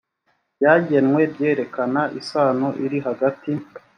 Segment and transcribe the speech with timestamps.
[0.57, 3.51] byagenwe byerekana isano iri hagati